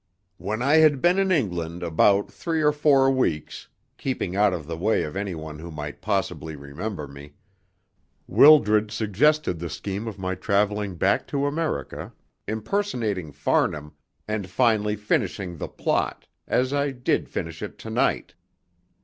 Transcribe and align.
"When 0.39 0.63
I 0.63 0.77
had 0.77 0.99
been 0.99 1.19
in 1.19 1.31
England 1.31 1.83
about 1.83 2.31
three 2.31 2.63
or 2.63 2.71
four 2.71 3.11
weeks, 3.11 3.67
keeping 3.99 4.35
out 4.35 4.51
of 4.51 4.65
the 4.65 4.75
way 4.75 5.03
of 5.03 5.15
anyone 5.15 5.59
who 5.59 5.69
might 5.69 6.01
possibly 6.01 6.55
remember 6.55 7.07
me, 7.07 7.35
Wildred 8.25 8.89
suggested 8.89 9.59
the 9.59 9.69
scheme 9.69 10.07
of 10.07 10.17
my 10.17 10.33
travelling 10.33 10.95
back 10.95 11.27
to 11.27 11.45
America, 11.45 12.11
impersonating 12.47 13.31
Farnham, 13.31 13.91
and 14.27 14.49
finally 14.49 14.95
finishing 14.95 15.57
the 15.57 15.67
plot, 15.67 16.27
as 16.47 16.73
I 16.73 16.89
did 16.89 17.29
finish 17.29 17.61
it 17.61 17.77
to 17.77 17.91
night. 17.91 18.33